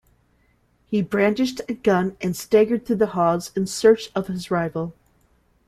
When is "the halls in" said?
2.95-3.67